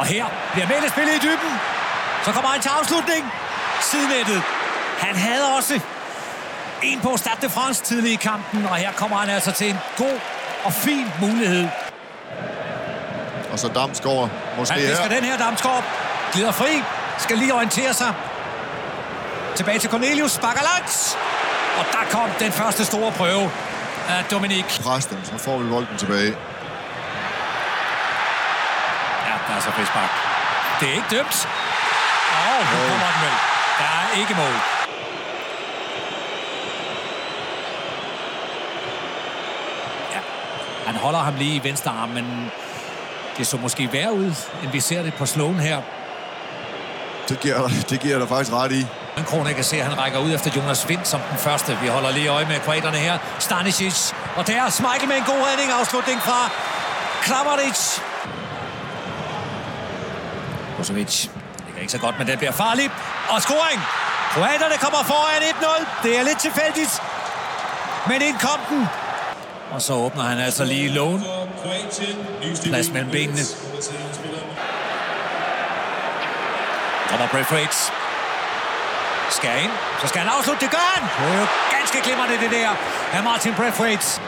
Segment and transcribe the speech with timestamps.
[0.00, 1.52] Og her bliver Mæle spillet i dybden.
[2.24, 3.22] Så kommer han til afslutning.
[3.80, 4.42] Sidenettet.
[4.98, 5.80] Han havde også
[6.82, 9.78] en på Stade de France tidlig i kampen, og her kommer han altså til en
[9.96, 10.18] god
[10.64, 11.68] og fin mulighed.
[13.52, 14.28] Og så Damsgaard
[14.58, 15.08] måske Han her.
[15.08, 15.84] den her Damsgaard.
[16.32, 16.82] Glider fri.
[17.18, 18.14] Skal lige orientere sig.
[19.54, 20.32] Tilbage til Cornelius.
[20.32, 21.18] Sparker langt.
[21.78, 23.50] Og der kom den første store prøve
[24.08, 24.80] af Dominik.
[24.84, 26.36] Pres dem, så får vi bolden tilbage.
[29.50, 30.10] Der er så frispark.
[30.80, 31.48] Det er ikke dømt.
[32.32, 33.36] Åh, oh, nu kommer den vel.
[33.78, 34.54] Der er ikke mål.
[40.12, 40.20] Ja,
[40.86, 42.52] han holder ham lige i venstre arm, men
[43.38, 45.82] det så måske værre ud, end vi ser det på slowen her.
[47.28, 48.86] Det giver, det giver dig faktisk ret i.
[49.18, 51.78] En Kronik ser, han rækker ud efter Jonas Vind som den første.
[51.82, 53.18] Vi holder lige øje med kroaterne her.
[53.38, 54.12] Stanisic.
[54.36, 55.70] Og der er Smeichel med en god redning.
[55.80, 56.50] Afslutning fra
[57.22, 58.00] Kramaric.
[60.80, 61.28] Kosovic.
[61.66, 62.90] Det kan ikke så godt, men den bliver farlig.
[63.28, 63.80] Og scoring.
[64.34, 65.86] Kroaterne kommer foran 1-0.
[66.02, 67.02] Det er lidt tilfældigt.
[68.06, 68.88] Men ind kom den.
[69.72, 71.24] Og så åbner han altså lige lån.
[72.64, 73.42] Plads mellem benene.
[77.08, 77.76] Kommer Braithwaite.
[79.30, 79.72] Skal ind.
[80.00, 80.60] Så skal han afslutte.
[80.64, 81.02] Det gør han.
[81.02, 81.46] Det er jo
[81.78, 82.70] ganske glimrende, det der.
[83.12, 84.20] Af Martin Braithwaite.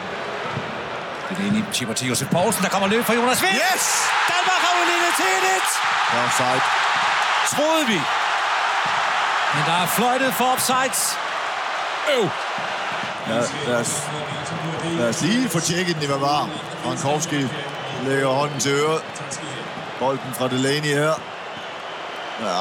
[1.36, 2.62] Det er ind i chipper til Josef Poulsen.
[2.64, 3.52] Der kommer løb fra Jonas Vind.
[3.54, 3.84] Yes!
[4.32, 5.62] Danmark har udlignet til 1
[6.12, 6.62] Ja, offside.
[7.54, 8.00] Troede vi.
[9.54, 11.18] Men der er fløjtet for offsides.
[12.16, 12.28] Øv.
[13.28, 14.02] Ja, lad, os,
[14.98, 16.48] lad os lige få tjekket den i var.
[16.84, 17.48] Frankowski
[18.06, 19.02] lægger hånden til øret.
[19.98, 21.14] Bolden fra Delaney her.
[22.40, 22.58] Ja.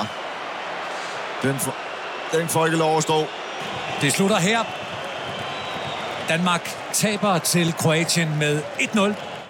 [1.43, 1.75] Den, får,
[2.31, 3.27] den får ikke lov at stå.
[4.01, 4.63] Det slutter her.
[6.31, 9.30] Danmark taber til Kroatien med 1-0.